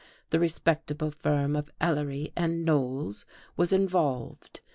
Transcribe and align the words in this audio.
The 0.31 0.39
respectable 0.39 1.11
firm 1.11 1.55
of 1.55 1.69
Ellery 1.79 2.33
and 2.35 2.65
Knowles 2.65 3.27
was 3.55 3.71
involved. 3.71 4.59